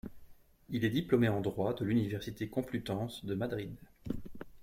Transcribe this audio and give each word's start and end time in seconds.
Il 0.71 0.83
est 0.83 0.89
diplômé 0.89 1.29
en 1.29 1.41
Droit 1.41 1.75
de 1.75 1.85
l'Université 1.85 2.47
complutense 2.49 3.23
de 3.23 3.35
Madrid. 3.35 3.75